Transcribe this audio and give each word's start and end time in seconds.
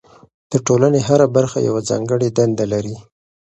د 0.51 0.53
ټولنې 0.67 0.99
هره 1.07 1.27
برخه 1.35 1.57
یوه 1.67 1.81
ځانګړې 1.89 2.27
دنده 2.37 2.65
لري. 2.73 2.95